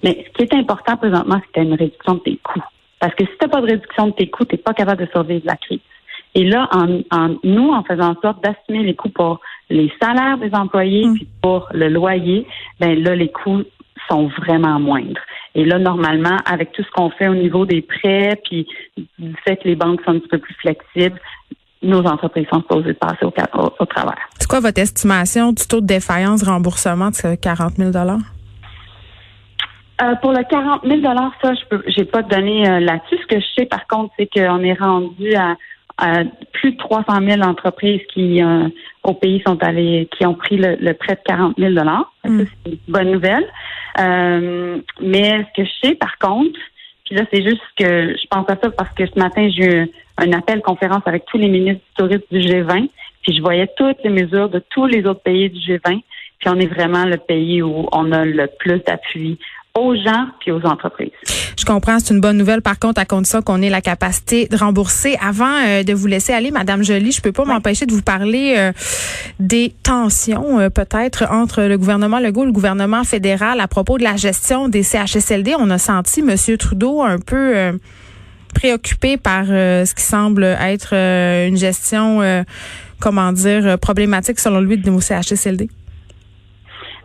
Mais 0.03 0.25
ce 0.27 0.33
qui 0.33 0.45
est 0.45 0.59
important 0.59 0.97
présentement, 0.97 1.37
c'est 1.41 1.47
que 1.49 1.53
tu 1.53 1.61
as 1.61 1.63
une 1.65 1.75
réduction 1.75 2.15
de 2.15 2.21
tes 2.21 2.37
coûts. 2.43 2.63
Parce 2.99 3.15
que 3.15 3.25
si 3.25 3.31
tu 3.31 3.45
n'as 3.45 3.49
pas 3.49 3.61
de 3.61 3.67
réduction 3.67 4.07
de 4.07 4.13
tes 4.13 4.31
coûts, 4.31 4.47
tu 4.47 4.55
n'es 4.55 4.63
pas 4.63 4.73
capable 4.73 5.05
de 5.05 5.11
survivre 5.11 5.43
la 5.45 5.57
crise. 5.57 5.81
Et 6.35 6.45
là, 6.45 6.69
en, 6.73 7.01
en, 7.11 7.37
nous, 7.45 7.71
en 7.71 7.83
faisant 7.85 8.11
en 8.11 8.21
sorte 8.21 8.43
d'assumer 8.43 8.85
les 8.85 8.95
coûts 8.95 9.11
pour 9.11 9.41
les 9.71 9.93
salaires 10.01 10.39
des 10.39 10.55
employés, 10.55 11.07
mm. 11.07 11.15
puis 11.15 11.29
pour 11.43 11.69
le 11.73 11.89
loyer, 11.89 12.47
ben 12.81 13.01
là, 13.03 13.15
les 13.15 13.31
coûts 13.31 13.63
sont 14.09 14.29
vraiment 14.39 14.79
moindres. 14.81 15.21
Et 15.55 15.65
là, 15.65 15.79
normalement, 15.79 16.37
avec 16.47 16.73
tout 16.73 16.83
ce 16.83 16.91
qu'on 16.91 17.11
fait 17.11 17.29
au 17.29 17.35
niveau 17.35 17.65
des 17.65 17.83
prêts, 17.83 18.39
puis 18.45 18.67
du 19.19 19.35
fait 19.47 19.57
que 19.57 19.69
les 19.69 19.77
banques 19.77 20.01
sont 20.05 20.11
un 20.11 20.19
petit 20.19 20.29
peu 20.29 20.39
plus 20.39 20.55
flexibles, 20.55 21.21
nos 21.83 22.03
entreprises 22.07 22.47
sont 22.53 22.61
supposées 22.61 22.93
de 22.95 22.99
passer 22.99 23.25
au, 23.25 23.33
au, 23.79 23.87
travers. 23.87 24.19
C'est 24.39 24.49
quoi 24.49 24.61
votre 24.61 24.81
estimation 24.81 25.53
du 25.53 25.67
taux 25.67 25.81
de 25.81 25.87
défaillance 25.87 26.43
remboursement 26.43 27.11
de 27.11 27.15
ce 27.15 27.35
40 27.37 27.75
000 27.77 27.91
euh, 30.03 30.17
pour 30.17 30.33
le 30.33 30.43
40 30.43 30.83
000 30.85 31.03
ça, 31.41 31.55
je 31.55 31.69
peux, 31.69 31.83
j'ai 31.87 32.05
pas 32.05 32.23
donné 32.23 32.69
euh, 32.69 32.81
là-dessus. 32.81 33.17
Ce 33.23 33.27
que 33.27 33.41
je 33.41 33.47
sais, 33.57 33.67
par 33.67 33.87
contre, 33.87 34.13
c'est 34.19 34.27
qu'on 34.27 34.61
est 34.65 34.75
rendu 34.75 35.35
à 35.35 35.55
plus 36.53 36.73
de 36.73 36.77
300 36.77 37.21
000 37.27 37.41
entreprises 37.43 38.01
qui 38.13 38.43
euh, 38.43 38.69
au 39.03 39.15
pays 39.15 39.43
sont 39.47 39.63
allées, 39.63 40.09
qui 40.17 40.27
ont 40.27 40.35
pris 40.35 40.57
le, 40.57 40.93
prêt 40.95 41.15
de 41.15 41.21
40 41.25 41.57
000 41.59 41.75
dollars. 41.75 42.13
Mm. 42.25 42.43
C'est 42.65 42.73
une 42.73 42.79
bonne 42.89 43.11
nouvelle. 43.13 43.47
Euh, 44.01 44.79
mais 45.01 45.45
ce 45.45 45.63
que 45.63 45.69
je 45.69 45.89
sais, 45.89 45.95
par 45.95 46.19
contre, 46.19 46.59
puis 47.05 47.15
là, 47.15 47.25
c'est 47.33 47.43
juste 47.43 47.63
que 47.79 48.17
je 48.17 48.27
pense 48.31 48.49
à 48.49 48.57
ça 48.61 48.71
parce 48.71 48.93
que 48.95 49.07
ce 49.07 49.19
matin, 49.19 49.49
j'ai 49.51 49.83
eu 49.83 49.91
un 50.17 50.33
appel 50.33 50.63
conférence 50.63 51.03
avec 51.07 51.27
tous 51.27 51.39
les 51.39 51.49
ministres 51.49 51.83
du 51.83 51.95
tourisme 51.97 52.25
du 52.31 52.41
G20, 52.41 52.89
puis 53.23 53.37
je 53.37 53.43
voyais 53.43 53.69
toutes 53.77 54.03
les 54.03 54.11
mesures 54.11 54.49
de 54.49 54.63
tous 54.71 54.87
les 54.87 55.05
autres 55.07 55.23
pays 55.23 55.51
du 55.51 55.59
G20, 55.59 56.03
puis 56.39 56.49
on 56.49 56.59
est 56.59 56.67
vraiment 56.67 57.05
le 57.05 57.19
pays 57.19 57.63
où 57.63 57.87
on 57.93 58.13
a 58.13 58.25
le 58.25 58.47
plus 58.59 58.79
d'appui 58.85 59.39
aux 59.79 59.95
gens 59.97 60.27
puis 60.39 60.53
aux 60.53 60.65
entreprises. 60.65 61.11
Je 61.59 61.65
comprends, 61.65 61.99
c'est 61.99 62.15
une 62.15 62.21
bonne 62.21 62.37
nouvelle. 62.37 62.63
Par 62.63 62.79
contre, 62.79 63.01
à 63.01 63.05
condition 63.05 63.43
qu'on 63.43 63.61
ait 63.61 63.71
la 63.71 63.81
capacité 63.81 64.47
de 64.47 64.57
rembourser. 64.57 65.17
Avant 65.21 65.53
euh, 65.67 65.83
de 65.83 65.93
vous 65.93 66.07
laisser 66.07 66.33
aller, 66.33 66.51
Madame 66.51 66.85
Jolie, 66.85 67.11
je 67.11 67.21
peux 67.21 67.33
pas 67.33 67.45
m'empêcher 67.45 67.85
de 67.87 67.93
vous 67.93 68.03
parler 68.03 68.55
euh, 68.57 68.73
des 69.41 69.75
tensions 69.83 70.61
euh, 70.61 70.69
peut-être 70.69 71.25
entre 71.31 71.63
le 71.63 71.77
gouvernement 71.77 72.21
Legault 72.21 72.45
et 72.45 72.47
le 72.47 72.53
gouvernement 72.53 73.03
fédéral 73.03 73.61
à 73.61 73.67
propos 73.67 73.99
de 73.99 74.05
la 74.05 74.17
gestion 74.17 74.69
des 74.69 74.83
CHSLD. 74.83 75.55
On 75.59 75.71
a 75.71 75.79
senti 75.79 76.23
Monsieur 76.23 76.57
Trudeau 76.57 77.03
un 77.03 77.19
peu 77.19 77.73
préoccupé 78.55 79.17
par 79.17 79.47
ce 79.47 79.95
qui 79.95 80.03
semble 80.03 80.45
être 80.45 80.95
une 80.95 81.57
gestion, 81.57 82.45
comment 83.01 83.33
dire, 83.33 83.79
problématique 83.79 84.39
selon 84.39 84.61
lui 84.61 84.79
de 84.79 84.89
nos 84.89 85.01
CHSLD. 85.01 85.69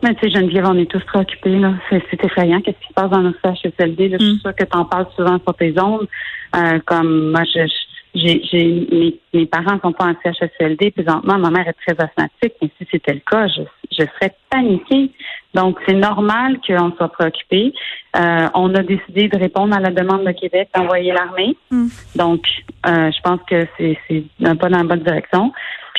Mais 0.01 0.15
tu 0.15 0.21
sais, 0.21 0.29
Geneviève, 0.29 0.65
on 0.67 0.77
est 0.77 0.89
tous 0.89 1.03
préoccupés. 1.05 1.57
Là. 1.57 1.73
C'est, 1.89 2.23
effrayant. 2.23 2.61
Qu'est-ce 2.61 2.79
qui 2.79 2.87
se 2.87 2.93
passe 2.93 3.09
dans 3.09 3.21
nos 3.21 3.33
CHSLD? 3.43 4.09
Là? 4.09 4.17
Je 4.19 4.25
suis 4.25 4.35
mm. 4.35 4.39
sûre 4.39 4.55
que 4.55 4.63
tu 4.63 4.77
en 4.77 4.85
parles 4.85 5.07
souvent 5.15 5.39
sur 5.39 5.53
tes 5.55 5.73
ondes. 5.79 6.07
Euh, 6.55 6.79
comme 6.85 7.31
moi, 7.31 7.43
je, 7.43 7.67
j'ai, 8.15 8.41
j'ai 8.49 8.87
mes, 8.91 9.19
mes, 9.33 9.45
parents 9.45 9.77
sont 9.83 9.91
pas 9.91 10.05
en 10.05 10.13
CHSLD. 10.23 10.91
Présentement, 10.91 11.37
ma 11.37 11.49
mère 11.49 11.67
est 11.67 11.73
très 11.85 12.01
asthmatique. 12.03 12.53
Mais 12.61 12.69
si 12.77 12.87
c'était 12.89 13.13
le 13.13 13.21
cas, 13.29 13.47
je, 13.47 13.61
je 13.91 14.05
serais 14.05 14.33
paniquée. 14.49 15.11
Donc, 15.53 15.79
c'est 15.85 15.95
normal 15.95 16.59
qu'on 16.65 16.91
soit 16.95 17.09
préoccupé. 17.09 17.73
Euh, 18.15 18.47
on 18.53 18.73
a 18.75 18.83
décidé 18.83 19.27
de 19.27 19.37
répondre 19.37 19.75
à 19.75 19.79
la 19.79 19.89
demande 19.89 20.25
de 20.25 20.31
Québec 20.31 20.69
d'envoyer 20.73 21.11
l'armée. 21.11 21.57
Mm. 21.71 21.87
Donc, 22.15 22.41
euh, 22.85 23.11
je 23.11 23.21
pense 23.21 23.39
que 23.49 23.67
c'est, 23.77 23.97
c'est 24.07 24.23
un 24.45 24.55
pas 24.55 24.69
dans 24.69 24.77
la 24.77 24.83
bonne 24.83 25.03
direction. 25.03 25.51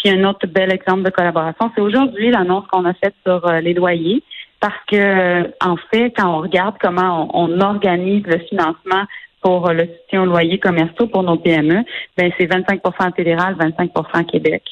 Puis 0.02 0.12
un 0.12 0.25
autre 0.25 0.47
bel 0.47 0.73
exemple 0.73 1.02
de 1.02 1.11
collaboration, 1.11 1.71
c'est 1.75 1.80
aujourd'hui 1.80 2.30
l'annonce 2.30 2.66
qu'on 2.69 2.85
a 2.87 2.95
faite 2.95 3.14
sur 3.26 3.47
euh, 3.47 3.61
les 3.61 3.75
loyers. 3.75 4.23
Parce 4.61 4.78
que, 4.87 4.97
euh, 4.97 5.49
en 5.61 5.76
fait, 5.76 6.12
quand 6.16 6.28
on 6.28 6.40
regarde 6.42 6.76
comment 6.80 7.28
on, 7.35 7.61
organise 7.61 8.25
le 8.26 8.38
financement 8.40 9.04
pour 9.40 9.69
euh, 9.69 9.73
le 9.73 9.87
soutien 9.87 10.23
aux 10.23 10.26
loyers 10.26 10.59
commerciaux 10.59 11.07
pour 11.07 11.23
nos 11.23 11.37
PME, 11.37 11.83
ben 12.16 12.30
c'est 12.38 12.47
25% 12.47 13.14
fédéral, 13.14 13.57
25% 13.57 14.26
Québec. 14.26 14.62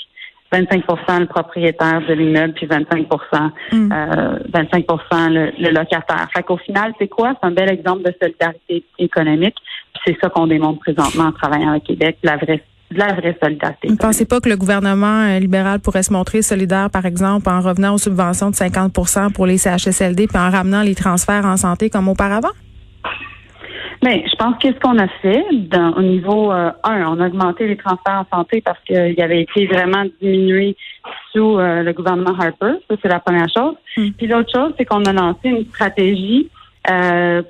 25% 0.53 1.21
le 1.21 1.27
propriétaire 1.27 2.01
de 2.07 2.15
l'immeuble, 2.15 2.55
puis 2.55 2.67
25 2.67 3.07
mm. 3.73 3.93
euh, 3.93 4.39
25 4.53 4.87
le, 4.89 5.63
le, 5.63 5.71
locataire. 5.71 6.27
Fait 6.35 6.43
qu'au 6.43 6.57
final, 6.57 6.95
c'est 6.99 7.09
quoi? 7.09 7.35
C'est 7.41 7.47
un 7.47 7.51
bel 7.51 7.71
exemple 7.71 8.03
de 8.03 8.15
solidarité 8.21 8.85
économique. 8.99 9.57
Puis 9.93 10.03
c'est 10.07 10.19
ça 10.23 10.31
qu'on 10.31 10.47
démontre 10.47 10.81
présentement 10.81 11.25
en 11.25 11.33
travaillant 11.33 11.71
avec 11.71 11.85
Québec, 11.85 12.17
la 12.23 12.37
vraie 12.37 12.63
de 12.91 12.99
la 12.99 13.13
vraie 13.13 13.37
solidarité. 13.43 13.89
Vous 13.89 13.95
ne 13.95 13.99
pensez 13.99 14.25
pas 14.25 14.41
que 14.41 14.49
le 14.49 14.57
gouvernement 14.57 15.25
euh, 15.25 15.39
libéral 15.39 15.81
pourrait 15.81 16.03
se 16.03 16.13
montrer 16.13 16.43
solidaire, 16.43 16.91
par 16.91 17.07
exemple, 17.07 17.49
en 17.49 17.61
revenant 17.61 17.95
aux 17.95 17.99
subventions 17.99 18.51
de 18.51 18.55
50% 18.55 19.33
pour 19.33 19.47
les 19.47 19.59
CHSLD 19.59 20.27
puis 20.27 20.39
en 20.39 20.51
ramenant 20.51 20.83
les 20.83 20.95
transferts 20.95 21.45
en 21.45 21.57
santé 21.57 21.91
comme 21.91 22.09
auparavant? 22.09 22.49
Bien, 24.01 24.21
je 24.25 24.37
pense 24.37 24.57
que 24.63 24.69
ce 24.69 24.79
qu'on 24.79 24.97
a 24.99 25.09
fait 25.21 25.45
dans, 25.71 25.93
au 25.95 26.03
niveau 26.03 26.51
1, 26.53 26.57
euh, 26.57 26.71
on 26.85 27.21
a 27.21 27.27
augmenté 27.27 27.67
les 27.67 27.77
transferts 27.77 28.25
en 28.31 28.37
santé 28.39 28.63
parce 28.65 28.79
qu'il 28.85 29.21
avait 29.21 29.43
été 29.43 29.67
vraiment 29.67 30.05
diminué 30.23 30.77
sous 31.33 31.59
euh, 31.59 31.83
le 31.83 31.93
gouvernement 31.93 32.39
Harper. 32.39 32.75
Ça, 32.89 32.97
c'est 33.03 33.09
la 33.09 33.19
première 33.19 33.49
chose. 33.49 33.75
Hmm. 33.97 34.11
Puis 34.17 34.29
l'autre 34.29 34.51
chose, 34.55 34.73
c'est 34.79 34.85
qu'on 34.85 35.05
a 35.05 35.13
lancé 35.13 35.49
une 35.49 35.65
stratégie 35.67 36.49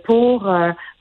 pour 0.04 0.50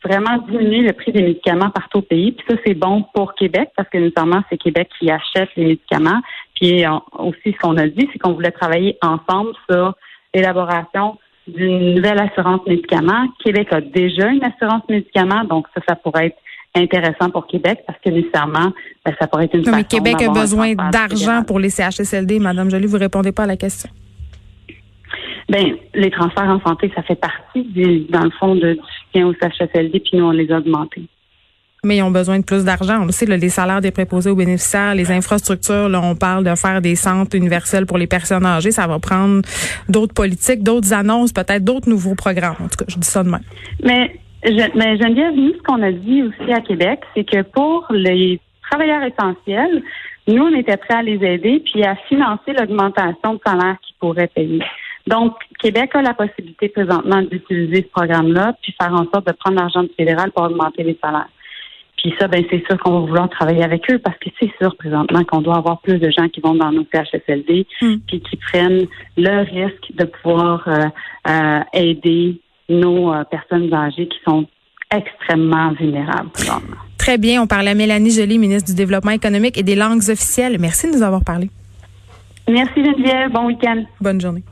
vraiment 0.04 0.38
diminuer 0.50 0.82
le 0.82 0.94
prix 0.94 1.12
des 1.12 1.22
médicaments 1.22 1.70
partout 1.70 2.00
au 2.00 2.01
pays. 2.01 2.32
Puis 2.32 2.46
ça, 2.50 2.56
c'est 2.66 2.74
bon 2.74 3.06
pour 3.13 3.34
Québec 3.36 3.70
parce 3.75 3.89
que 3.89 3.98
notamment, 3.98 4.44
c'est 4.50 4.58
Québec 4.58 4.89
qui 5.00 5.10
achète 5.10 5.50
les 5.56 5.66
médicaments. 5.66 6.22
Puis 6.56 6.84
aussi, 7.18 7.54
ce 7.54 7.58
qu'on 7.60 7.77
a 7.77 7.88
dit, 7.88 8.08
c'est 8.12 8.20
qu'on 8.20 8.34
voulait 8.34 8.51
travailler 8.51 8.98
ensemble 9.01 9.51
sur 9.70 9.96
l'élaboration 10.34 11.18
d'une 11.48 11.96
nouvelle 11.96 12.20
assurance 12.20 12.62
médicaments. 12.68 13.27
Québec 13.44 13.72
a 13.72 13.82
déjà 13.82 14.27
une 14.27 14.44
assurance 14.44 14.84
médicaments, 14.89 15.44
donc 15.46 15.66
ça, 15.74 15.82
ça 15.88 15.96
pourrait 15.96 16.27
être 16.27 16.38
intéressant 16.75 17.30
pour 17.30 17.48
Québec 17.48 17.80
parce 17.88 18.00
que 18.04 18.10
nécessairement, 18.10 18.72
ben, 19.06 19.16
ça 19.20 19.27
pourrait 19.27 19.46
être 19.46 19.56
une 19.56 19.62
non, 19.62 19.77
Mais 19.77 19.84
Québec 19.84 20.22
a 20.22 20.30
besoin 20.30 20.74
d'argent 20.75 21.44
pour 21.44 21.60
les 21.60 21.70
CHSLD. 21.70 22.39
Madame 22.39 22.70
Jolie, 22.70 22.88
vous 22.88 22.98
répondez 22.98 23.32
pas 23.32 23.44
à 23.44 23.48
la 23.48 23.58
question. 23.58 23.89
Ben, 25.49 25.75
les 25.93 26.11
transferts 26.11 26.49
en 26.49 26.59
santé, 26.61 26.91
ça 26.95 27.01
fait 27.03 27.15
partie, 27.15 28.07
dans 28.09 28.23
le 28.23 28.31
fond, 28.31 28.55
de, 28.55 28.73
du 28.73 28.79
soutien 28.79 29.27
au 29.27 29.33
CHSLD, 29.33 29.99
puis 29.99 30.17
nous, 30.17 30.25
on 30.25 30.31
les 30.31 30.51
a 30.51 30.57
augmentés. 30.57 31.07
Mais 31.83 31.97
ils 31.97 32.03
ont 32.03 32.11
besoin 32.11 32.39
de 32.39 32.43
plus 32.43 32.65
d'argent. 32.65 33.01
On 33.01 33.05
le 33.05 33.11
sait, 33.11 33.25
les 33.25 33.49
salaires 33.49 33.81
des 33.81 33.91
préposés 33.91 34.29
aux 34.29 34.35
bénéficiaires, 34.35 34.95
les 34.95 35.11
infrastructures, 35.11 35.87
là, 35.87 36.01
on 36.03 36.15
parle 36.15 36.43
de 36.43 36.53
faire 36.55 36.81
des 36.81 36.95
centres 36.95 37.35
universels 37.37 37.85
pour 37.85 37.97
les 37.97 38.07
personnes 38.07 38.45
âgées. 38.45 38.71
Ça 38.71 38.87
va 38.87 38.99
prendre 38.99 39.41
d'autres 39.87 40.13
politiques, 40.13 40.63
d'autres 40.63 40.91
annonces, 40.91 41.31
peut-être 41.31 41.63
d'autres 41.63 41.87
nouveaux 41.87 42.15
programmes. 42.15 42.57
En 42.59 42.67
tout 42.67 42.77
cas, 42.77 42.85
je 42.87 42.97
dis 42.97 43.07
ça 43.07 43.23
demain. 43.23 43.39
Mais, 43.83 44.19
je, 44.43 44.77
mais 44.77 44.97
Geneviève, 44.97 45.33
nous, 45.35 45.53
ce 45.53 45.61
qu'on 45.63 45.81
a 45.81 45.91
dit 45.91 46.23
aussi 46.23 46.51
à 46.51 46.61
Québec, 46.61 47.01
c'est 47.15 47.23
que 47.23 47.43
pour 47.43 47.85
les 47.91 48.39
travailleurs 48.69 49.03
essentiels, 49.03 49.83
nous, 50.27 50.43
on 50.43 50.55
était 50.57 50.77
prêts 50.77 50.95
à 50.95 51.03
les 51.03 51.23
aider 51.23 51.63
puis 51.63 51.83
à 51.83 51.95
financer 52.09 52.53
l'augmentation 52.57 53.35
de 53.35 53.39
salaire 53.45 53.77
qu'ils 53.85 53.95
pourraient 53.99 54.29
payer. 54.35 54.61
Donc, 55.07 55.33
Québec 55.59 55.91
a 55.95 56.01
la 56.01 56.13
possibilité 56.13 56.69
présentement 56.69 57.21
d'utiliser 57.21 57.83
ce 57.83 57.89
programme-là, 57.89 58.55
puis 58.61 58.75
faire 58.79 58.93
en 58.93 59.05
sorte 59.11 59.25
de 59.25 59.31
prendre 59.31 59.57
l'argent 59.57 59.83
du 59.83 59.91
fédéral 59.97 60.31
pour 60.31 60.43
augmenter 60.43 60.83
les 60.83 60.97
salaires. 61.01 61.29
Puis 61.97 62.13
ça, 62.19 62.27
ben 62.27 62.43
c'est 62.49 62.63
sûr 62.67 62.77
qu'on 62.77 62.91
va 62.91 62.99
vouloir 63.07 63.29
travailler 63.29 63.63
avec 63.63 63.89
eux 63.89 63.97
parce 63.97 64.17
que 64.19 64.29
c'est 64.39 64.51
sûr 64.61 64.75
présentement 64.77 65.23
qu'on 65.23 65.41
doit 65.41 65.57
avoir 65.57 65.81
plus 65.81 65.97
de 65.97 66.11
gens 66.11 66.29
qui 66.29 66.41
vont 66.41 66.53
dans 66.53 66.71
nos 66.71 66.85
CHSLD 66.93 67.65
hmm. 67.81 67.95
puis 68.07 68.21
qui 68.21 68.37
prennent 68.37 68.85
le 69.17 69.39
risque 69.39 69.91
de 69.95 70.05
pouvoir 70.05 70.63
euh, 70.67 70.85
euh, 71.27 71.59
aider 71.73 72.39
nos 72.69 73.11
euh, 73.11 73.23
personnes 73.23 73.73
âgées 73.73 74.07
qui 74.07 74.17
sont 74.27 74.45
extrêmement 74.91 75.71
vulnérables 75.71 76.29
Très 76.97 77.17
bien. 77.17 77.41
On 77.41 77.47
parlait 77.47 77.71
à 77.71 77.75
Mélanie 77.75 78.11
Joly, 78.11 78.37
ministre 78.37 78.69
du 78.69 78.75
Développement 78.75 79.11
économique 79.11 79.57
et 79.57 79.63
des 79.63 79.75
langues 79.75 79.97
officielles. 80.09 80.57
Merci 80.59 80.91
de 80.91 80.97
nous 80.97 81.03
avoir 81.03 81.23
parlé. 81.23 81.49
Merci 82.47 82.83
Geneviève. 82.83 83.31
Bon 83.31 83.47
week-end. 83.47 83.83
Bonne 83.99 84.21
journée. 84.21 84.43